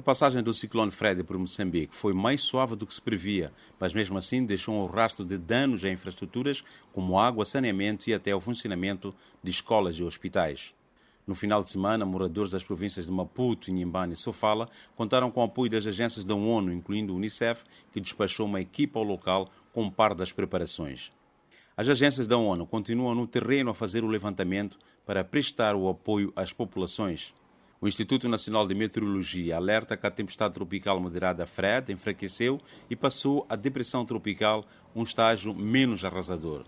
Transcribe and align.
A 0.00 0.02
passagem 0.02 0.42
do 0.42 0.54
ciclone 0.54 0.90
Freddy 0.90 1.22
por 1.22 1.36
Moçambique 1.36 1.94
foi 1.94 2.14
mais 2.14 2.40
suave 2.40 2.74
do 2.74 2.86
que 2.86 2.94
se 2.94 3.02
previa, 3.02 3.52
mas 3.78 3.92
mesmo 3.92 4.16
assim 4.16 4.46
deixou 4.46 4.74
um 4.74 4.86
rastro 4.86 5.26
de 5.26 5.36
danos 5.36 5.84
a 5.84 5.90
infraestruturas 5.90 6.64
como 6.90 7.18
água, 7.18 7.44
saneamento 7.44 8.08
e 8.08 8.14
até 8.14 8.34
o 8.34 8.40
funcionamento 8.40 9.14
de 9.42 9.50
escolas 9.50 9.96
e 9.96 10.02
hospitais. 10.02 10.72
No 11.26 11.34
final 11.34 11.62
de 11.62 11.70
semana, 11.70 12.06
moradores 12.06 12.50
das 12.50 12.64
províncias 12.64 13.04
de 13.04 13.12
Maputo, 13.12 13.70
Inhambane 13.70 14.14
e 14.14 14.16
Sofala 14.16 14.70
contaram 14.96 15.30
com 15.30 15.42
o 15.42 15.44
apoio 15.44 15.70
das 15.70 15.86
agências 15.86 16.24
da 16.24 16.34
ONU, 16.34 16.72
incluindo 16.72 17.12
o 17.12 17.16
Unicef, 17.16 17.62
que 17.92 18.00
despachou 18.00 18.46
uma 18.46 18.62
equipa 18.62 18.98
ao 18.98 19.04
local 19.04 19.50
com 19.70 19.90
par 19.90 20.14
das 20.14 20.32
preparações. 20.32 21.12
As 21.76 21.90
agências 21.90 22.26
da 22.26 22.38
ONU 22.38 22.66
continuam 22.66 23.14
no 23.14 23.26
terreno 23.26 23.68
a 23.70 23.74
fazer 23.74 24.02
o 24.02 24.08
levantamento 24.08 24.78
para 25.04 25.22
prestar 25.22 25.76
o 25.76 25.90
apoio 25.90 26.32
às 26.34 26.54
populações. 26.54 27.34
O 27.82 27.88
Instituto 27.88 28.28
Nacional 28.28 28.68
de 28.68 28.74
Meteorologia 28.74 29.56
alerta 29.56 29.96
que 29.96 30.06
a 30.06 30.10
tempestade 30.10 30.52
tropical 30.52 31.00
moderada 31.00 31.46
Fred 31.46 31.90
enfraqueceu 31.90 32.60
e 32.90 32.94
passou 32.94 33.46
a 33.48 33.56
depressão 33.56 34.04
tropical, 34.04 34.66
um 34.94 35.02
estágio 35.02 35.54
menos 35.54 36.04
arrasador. 36.04 36.66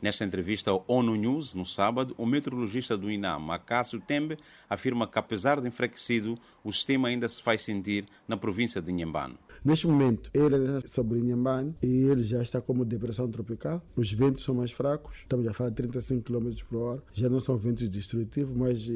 Nesta 0.00 0.24
entrevista 0.24 0.70
ao 0.70 0.84
ONU 0.86 1.16
News, 1.16 1.54
no 1.54 1.64
sábado, 1.64 2.14
o 2.16 2.24
meteorologista 2.24 2.96
do 2.96 3.10
INAM, 3.10 3.50
Acácio 3.50 4.00
Tembe, 4.00 4.38
afirma 4.70 5.08
que, 5.08 5.18
apesar 5.18 5.60
de 5.60 5.66
enfraquecido, 5.66 6.38
o 6.62 6.72
sistema 6.72 7.08
ainda 7.08 7.28
se 7.28 7.42
faz 7.42 7.62
sentir 7.62 8.06
na 8.28 8.36
província 8.36 8.80
de 8.80 8.92
Inhambane. 8.92 9.36
Neste 9.64 9.88
momento, 9.88 10.30
ele 10.32 10.54
é 10.54 10.80
sobre 10.86 11.18
Inhambane 11.18 11.74
e 11.82 12.04
ele 12.04 12.22
já 12.22 12.40
está 12.40 12.60
como 12.60 12.84
depressão 12.84 13.28
tropical. 13.28 13.82
Os 13.96 14.12
ventos 14.12 14.44
são 14.44 14.54
mais 14.54 14.70
fracos, 14.70 15.16
estamos 15.16 15.48
a 15.48 15.52
falar 15.52 15.70
de 15.70 15.76
35 15.76 16.22
km 16.22 16.50
por 16.68 16.78
hora. 16.78 17.02
Já 17.12 17.28
não 17.28 17.40
são 17.40 17.56
ventos 17.56 17.88
destrutivos, 17.88 18.54
mas 18.54 18.88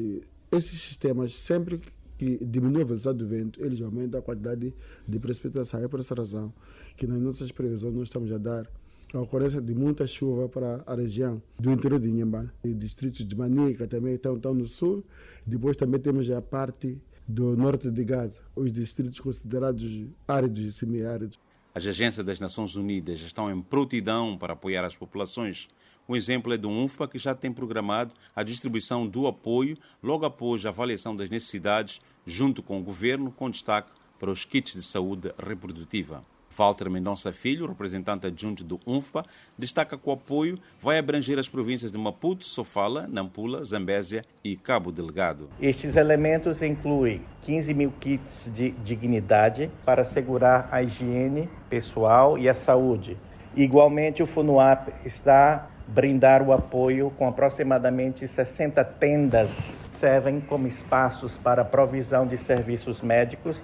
esses 0.51 0.81
sistemas, 0.81 1.33
sempre 1.33 1.79
que 2.17 2.37
diminui 2.43 2.81
a 2.81 2.85
velocidade 2.85 3.17
do 3.17 3.25
vento, 3.25 3.63
eles 3.63 3.81
aumentam 3.81 4.19
a 4.19 4.23
quantidade 4.23 4.73
de 5.07 5.19
precipitação. 5.19 5.81
É 5.81 5.87
por 5.87 5.99
essa 5.99 6.13
razão 6.13 6.53
que 6.97 7.07
nas 7.07 7.21
nossas 7.21 7.51
previsões 7.51 7.93
nós 7.93 8.03
estamos 8.03 8.31
a 8.31 8.37
dar 8.37 8.69
a 9.13 9.21
ocorrência 9.21 9.61
de 9.61 9.73
muita 9.73 10.05
chuva 10.05 10.47
para 10.47 10.83
a 10.85 10.95
região 10.95 11.41
do 11.57 11.71
interior 11.71 11.99
de 11.99 12.09
Inhambane. 12.09 12.49
E 12.63 12.73
distritos 12.73 13.25
de 13.25 13.35
Manica 13.35 13.87
também 13.87 14.15
estão, 14.15 14.35
estão 14.35 14.53
no 14.53 14.67
sul. 14.67 15.03
Depois 15.45 15.75
também 15.77 15.99
temos 15.99 16.29
a 16.29 16.41
parte 16.41 17.01
do 17.27 17.55
norte 17.55 17.89
de 17.89 18.03
Gaza, 18.03 18.41
os 18.55 18.71
distritos 18.71 19.19
considerados 19.19 20.05
áridos 20.27 20.65
e 20.65 20.71
semiáridos. 20.71 21.39
As 21.73 21.85
agências 21.85 22.25
das 22.25 22.39
Nações 22.39 22.75
Unidas 22.75 23.21
estão 23.21 23.51
em 23.51 23.61
prontidão 23.61 24.35
para 24.35 24.53
apoiar 24.53 24.83
as 24.83 24.95
populações. 24.95 25.67
Um 26.07 26.15
exemplo 26.15 26.51
é 26.51 26.57
do 26.57 26.67
UNFPA, 26.67 27.07
que 27.07 27.19
já 27.19 27.35
tem 27.35 27.53
programado 27.53 28.11
a 28.35 28.41
distribuição 28.41 29.05
do 29.05 29.27
apoio 29.27 29.77
logo 30.01 30.25
após 30.25 30.65
a 30.65 30.69
avaliação 30.69 31.15
das 31.15 31.29
necessidades, 31.29 32.01
junto 32.25 32.63
com 32.63 32.79
o 32.79 32.83
governo, 32.83 33.31
com 33.31 33.51
destaque 33.51 33.91
para 34.17 34.31
os 34.31 34.43
kits 34.45 34.73
de 34.73 34.81
saúde 34.81 35.31
reprodutiva. 35.37 36.23
Walter 36.55 36.89
Mendonça 36.89 37.31
Filho, 37.31 37.67
representante 37.67 38.27
adjunto 38.27 38.63
do 38.63 38.79
UNFPA, 38.85 39.25
destaca 39.57 39.97
que 39.97 40.09
o 40.09 40.11
apoio 40.11 40.59
vai 40.81 40.97
abranger 40.97 41.39
as 41.39 41.47
províncias 41.47 41.91
de 41.91 41.97
Maputo, 41.97 42.45
Sofala, 42.45 43.07
Nampula, 43.07 43.63
Zambésia 43.63 44.23
e 44.43 44.55
Cabo 44.55 44.91
Delgado. 44.91 45.49
Estes 45.61 45.95
elementos 45.95 46.61
incluem 46.61 47.21
15 47.41 47.73
mil 47.73 47.93
kits 47.99 48.49
de 48.53 48.71
dignidade 48.71 49.69
para 49.85 50.01
assegurar 50.01 50.67
a 50.71 50.83
higiene 50.83 51.49
pessoal 51.69 52.37
e 52.37 52.49
a 52.49 52.53
saúde. 52.53 53.17
Igualmente, 53.55 54.21
o 54.21 54.27
FUNUAP 54.27 54.89
está 55.05 55.69
brindar 55.87 56.43
o 56.43 56.53
apoio 56.53 57.11
com 57.17 57.27
aproximadamente 57.27 58.27
60 58.27 58.83
tendas 58.83 59.73
servem 59.91 60.39
como 60.39 60.65
espaços 60.65 61.37
para 61.37 61.65
provisão 61.65 62.25
de 62.25 62.37
serviços 62.37 63.01
médicos, 63.01 63.61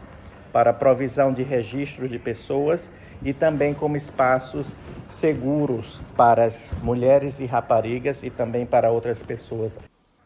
para 0.56 0.72
provisão 0.72 1.34
de 1.34 1.44
registro 1.44 2.08
de 2.08 2.18
pessoas 2.18 2.90
e 3.22 3.34
também 3.34 3.74
como 3.74 3.98
espaços 3.98 4.78
seguros 5.06 6.00
para 6.16 6.46
as 6.46 6.72
mulheres 6.82 7.42
e 7.42 7.46
raparigas 7.46 8.24
e 8.24 8.30
também 8.30 8.66
para 8.66 8.90
outras 8.90 9.22
pessoas. 9.22 9.78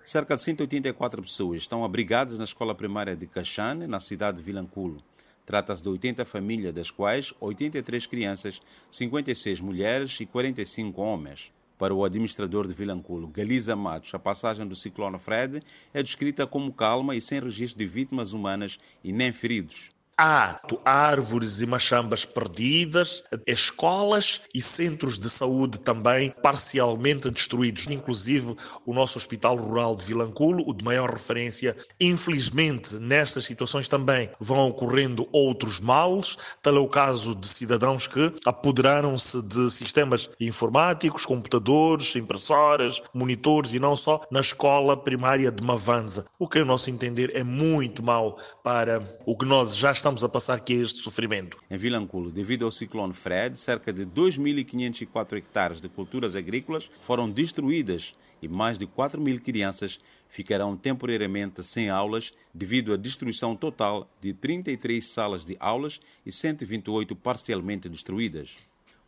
Cerca 0.06 0.36
de 0.36 0.44
184 0.44 1.24
pessoas 1.24 1.62
estão 1.62 1.84
abrigadas 1.84 2.38
na 2.38 2.44
escola 2.44 2.76
primária 2.76 3.16
de 3.16 3.26
Caxane, 3.26 3.88
na 3.88 4.00
cidade 4.00 4.38
de 4.38 4.44
Vilanculo. 4.44 5.02
Trata-se 5.48 5.82
de 5.82 5.90
80 5.90 6.24
famílias, 6.26 6.76
das 6.76 6.92
quais 6.92 7.34
83 7.40 8.06
crianças, 8.06 8.62
56 8.92 9.60
mulheres 9.62 10.20
e 10.20 10.28
45 10.28 11.02
homens. 11.02 11.52
Para 11.76 11.92
o 11.92 12.06
administrador 12.06 12.68
de 12.68 12.74
Vilanculo, 12.76 13.30
Galiza 13.30 13.76
Matos, 13.76 14.14
a 14.14 14.20
passagem 14.20 14.68
do 14.68 14.76
ciclone 14.76 15.18
Fred 15.18 15.64
é 15.92 16.04
descrita 16.04 16.46
como 16.46 16.72
calma 16.72 17.16
e 17.16 17.22
sem 17.22 17.40
registro 17.40 17.80
de 17.80 17.88
vítimas 17.88 18.32
humanas 18.32 18.80
e 19.04 19.12
nem 19.12 19.34
feridos 19.34 19.90
há 20.20 20.60
árvores 20.84 21.62
e 21.62 21.66
machambas 21.66 22.26
perdidas, 22.26 23.24
escolas 23.48 24.42
e 24.54 24.62
centros 24.62 25.18
de 25.18 25.30
saúde 25.30 25.80
também 25.80 26.30
parcialmente 26.44 27.32
destruídos, 27.32 27.88
inclusive 27.88 28.54
o 28.86 28.94
nosso 28.94 29.18
Hospital 29.18 29.56
Rural 29.56 29.96
de 29.96 30.04
Vilanculo, 30.04 30.62
o 30.68 30.74
de 30.74 30.84
maior 30.84 31.10
referência. 31.10 31.74
Infelizmente, 32.02 32.98
nestas 32.98 33.46
situações 33.46 33.88
também 33.88 34.30
vão 34.42 34.68
ocorrendo 34.68 35.26
outros 35.32 35.80
males, 35.80 36.38
tal 36.62 36.76
é 36.76 36.80
o 36.80 36.90
caso 36.90 37.34
de 37.34 37.48
cidadãos 37.48 38.06
que 38.06 38.34
apoderaram-se 38.46 39.42
de 39.42 39.72
sistemas 39.72 40.30
informáticos, 40.38 41.26
computadores, 41.26 42.14
impressoras, 42.18 43.02
monitores 43.14 43.74
e 43.74 43.80
não 43.80 43.96
só 43.96 44.22
na 44.30 44.42
escola 44.42 44.98
primária 44.98 45.50
de 45.50 45.64
Mavanza, 45.64 46.26
o 46.38 46.46
que, 46.46 46.60
a 46.60 46.66
nosso 46.66 46.92
entender, 46.92 47.32
é 47.34 47.44
muito 47.44 48.04
mal 48.04 48.38
para 48.62 49.02
o 49.26 49.38
que 49.38 49.46
nós 49.46 49.78
já 49.78 49.94
estamos 49.94 50.09
estamos 50.10 50.24
a 50.24 50.30
passar 50.30 50.64
é 50.68 50.74
este 50.74 51.02
sofrimento. 51.02 51.62
Em 51.70 51.78
Vilanculo, 51.78 52.32
devido 52.32 52.66
ao 52.66 52.72
ciclone 52.72 53.14
Fred, 53.14 53.60
cerca 53.60 53.94
de 53.94 54.08
2.504 54.08 55.38
hectares 55.38 55.80
de 55.80 55.88
culturas 55.88 56.36
agrícolas 56.36 56.90
foram 57.02 57.30
destruídas 57.30 58.16
e 58.42 58.48
mais 58.48 58.80
de 58.80 58.88
4 58.88 59.22
mil 59.22 59.40
crianças 59.40 60.00
ficarão 60.28 60.76
temporariamente 60.76 61.62
sem 61.62 61.92
aulas 61.92 62.34
devido 62.52 62.92
à 62.92 62.98
destruição 62.98 63.56
total 63.56 64.10
de 64.20 64.34
33 64.34 65.06
salas 65.06 65.46
de 65.46 65.56
aulas 65.60 66.02
e 66.26 66.32
128 66.32 67.16
parcialmente 67.16 67.88
destruídas. 67.88 68.56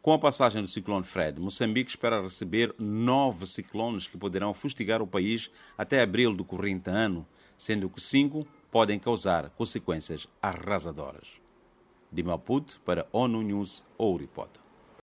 Com 0.03 0.13
a 0.13 0.19
passagem 0.19 0.61
do 0.61 0.67
ciclone 0.67 1.03
Fred, 1.03 1.41
Moçambique 1.41 1.89
espera 1.89 2.21
receber 2.21 2.75
nove 2.77 3.47
ciclones 3.47 4.05
que 4.05 4.19
poderão 4.19 4.53
fustigar 4.53 5.01
o 5.01 5.07
país 5.07 5.49
até 5.75 5.99
abril 5.99 6.31
do 6.31 6.45
corrente 6.45 6.91
ano, 6.91 7.25
sendo 7.57 7.89
que 7.89 7.99
cinco 7.99 8.45
podem 8.71 8.97
causar 8.97 9.49
consequências 9.49 10.27
arrasadoras. 10.41 11.41
De 12.09 12.23
Maputo 12.23 12.79
para 12.81 13.05
ONU 13.11 13.41
News 13.41 13.85
ou 13.97 14.15
Repórter. 14.15 14.60